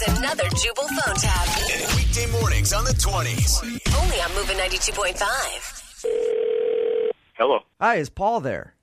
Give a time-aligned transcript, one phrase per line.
[0.00, 1.48] It's another Jubal phone tap.
[1.96, 3.64] Weekday mornings on the 20s.
[4.00, 7.10] Only on Moving 92.5.
[7.36, 7.58] Hello.
[7.80, 8.76] Hi, is Paul there?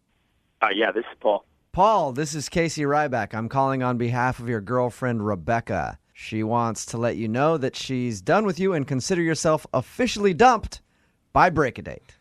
[0.62, 1.46] Uh, yeah, this is Paul.
[1.71, 3.33] Paul, this is Casey Ryback.
[3.33, 6.00] I'm calling on behalf of your girlfriend, Rebecca.
[6.12, 10.34] She wants to let you know that she's done with you and consider yourself officially
[10.34, 10.82] dumped
[11.32, 12.18] by Break a Date.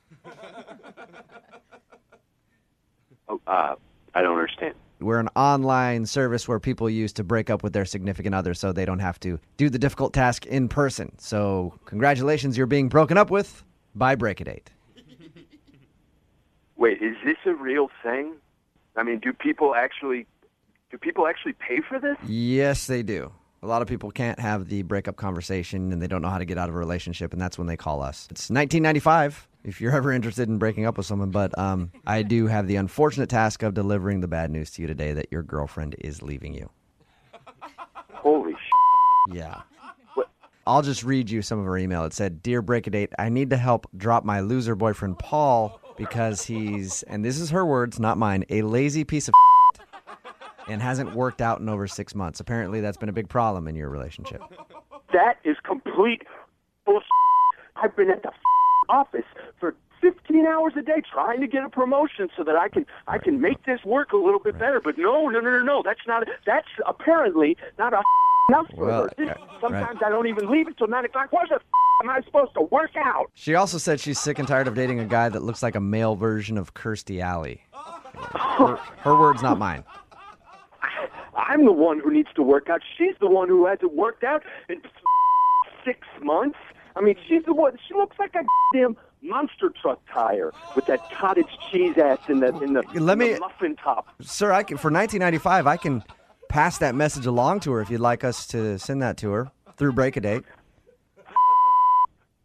[3.29, 3.74] Oh, uh,
[4.14, 4.74] I don't understand.
[5.00, 8.72] We're an online service where people use to break up with their significant other so
[8.72, 11.12] they don't have to do the difficult task in person.
[11.19, 13.64] So, congratulations, you're being broken up with
[13.95, 14.70] by Break a Date.
[16.77, 18.34] Wait, is this a real thing?
[18.96, 20.27] I mean, do people actually
[20.91, 22.16] do people actually pay for this?
[22.27, 23.33] Yes, they do.
[23.62, 26.45] A lot of people can't have the breakup conversation and they don't know how to
[26.45, 28.28] get out of a relationship, and that's when they call us.
[28.30, 32.46] It's 1995 if you're ever interested in breaking up with someone, but um, I do
[32.46, 35.96] have the unfortunate task of delivering the bad news to you today that your girlfriend
[36.00, 36.68] is leaving you.
[38.12, 39.34] Holy sh!
[39.34, 39.62] Yeah.
[40.14, 40.28] What?
[40.66, 42.05] I'll just read you some of her email.
[42.05, 45.80] It said, Dear Break a Date, I need to help drop my loser boyfriend Paul
[45.96, 49.34] because he's, and this is her words, not mine, a lazy piece of
[50.69, 52.41] and hasn't worked out in over six months.
[52.41, 54.42] Apparently, that's been a big problem in your relationship.
[55.12, 56.22] That is complete
[56.84, 57.06] bullshit.
[57.77, 58.30] I've been at the
[58.88, 59.24] office
[59.58, 63.18] for 15 hours a day trying to get a promotion so that I can I
[63.18, 64.80] can make this work a little bit better.
[64.80, 65.82] But no, no, no, no, no.
[65.84, 66.28] That's not.
[66.46, 68.02] That's apparently not a
[68.50, 69.24] enough for Well, her.
[69.24, 70.06] Yeah, uh, sometimes right.
[70.06, 71.32] I don't even leave until nine o'clock.
[71.32, 71.62] Why the f-
[72.02, 73.30] am I supposed to work out?
[73.34, 75.80] She also said she's sick and tired of dating a guy that looks like a
[75.80, 77.62] male version of Kirstie Alley.
[77.72, 79.84] Her, her words, not mine.
[81.36, 82.82] I'm the one who needs to work out.
[82.98, 84.82] She's the one who hasn't worked out in
[85.84, 86.58] six months.
[86.97, 87.77] I mean, she's the one.
[87.89, 92.48] She looks like a damn monster truck tire with that cottage cheese ass in the
[92.61, 94.09] in the, Let in me- the muffin top.
[94.20, 96.05] Sir, I can, for 1995, I can
[96.48, 99.51] pass that message along to her if you'd like us to send that to her
[99.77, 100.45] through Break a Date.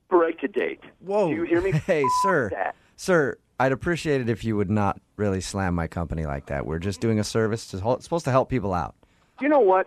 [0.10, 0.80] Break a date.
[1.02, 1.30] Whoa.
[1.30, 1.72] Do you hear me?
[1.86, 2.50] Hey, sir.
[2.50, 2.76] That.
[2.96, 6.66] Sir, I'd appreciate it if you would not really slam my company like that.
[6.66, 7.68] We're just doing a service.
[7.68, 8.96] To, it's supposed to help people out.
[9.40, 9.86] You know what?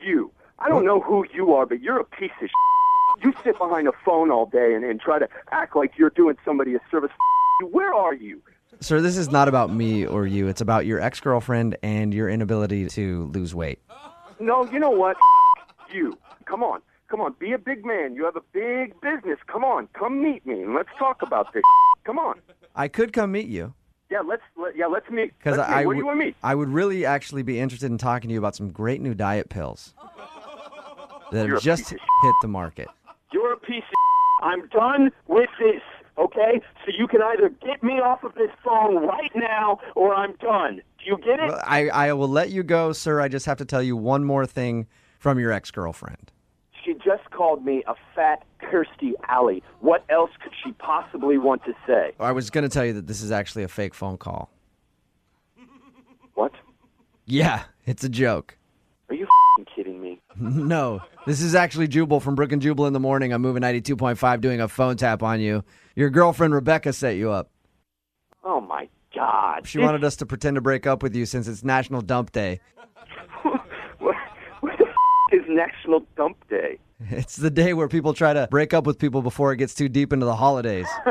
[0.00, 0.30] You.
[0.58, 2.48] I don't know who you are, but you're a piece of.
[3.22, 6.36] You sit behind a phone all day and, and try to act like you're doing
[6.44, 7.10] somebody a service.
[7.70, 8.40] Where are you?
[8.80, 10.48] Sir, this is not about me or you.
[10.48, 13.78] It's about your ex girlfriend and your inability to lose weight.
[14.40, 15.16] No, you know what?
[15.92, 16.18] You.
[16.46, 16.80] Come on.
[17.08, 17.34] Come on.
[17.38, 18.14] Be a big man.
[18.16, 19.38] You have a big business.
[19.46, 19.88] Come on.
[19.92, 21.62] Come meet me and let's talk about this.
[22.04, 22.40] Come on.
[22.74, 23.74] I could come meet you.
[24.10, 25.32] Yeah, let's let, yeah, let's meet.
[25.38, 25.76] Because I.
[25.76, 26.36] What do would- you want to meet?
[26.42, 29.48] I would really actually be interested in talking to you about some great new diet
[29.48, 29.94] pills
[31.30, 32.88] that You're have just hit the market.
[33.32, 33.94] You're a piece of
[34.42, 35.82] I'm done with this,
[36.18, 36.60] okay?
[36.84, 40.82] So you can either get me off of this phone right now or I'm done.
[40.98, 41.48] Do you get it?
[41.48, 43.20] Well, I, I will let you go, sir.
[43.20, 44.86] I just have to tell you one more thing
[45.18, 46.32] from your ex girlfriend.
[46.84, 49.62] She just called me a fat Kirstie Alley.
[49.78, 52.12] What else could she possibly want to say?
[52.18, 54.50] I was going to tell you that this is actually a fake phone call.
[56.34, 56.52] What?
[57.24, 58.58] Yeah, it's a joke.
[59.08, 60.20] Are you fing kidding me?
[60.42, 63.32] No, this is actually Jubal from Brooke and Jubal in the morning.
[63.32, 65.62] I'm moving 92.5 doing a phone tap on you.
[65.94, 67.50] Your girlfriend Rebecca set you up.
[68.44, 69.66] Oh my God!
[69.68, 72.60] She wanted us to pretend to break up with you since it's National Dump Day.
[73.98, 74.16] What,
[74.60, 74.94] what the f-
[75.32, 76.78] is National Dump Day?
[77.10, 79.88] It's the day where people try to break up with people before it gets too
[79.88, 80.86] deep into the holidays.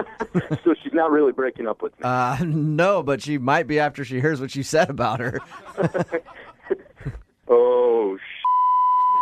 [0.63, 2.03] so she's not really breaking up with me.
[2.03, 5.39] Uh, no, but she might be after she hears what you said about her.
[7.49, 8.17] oh,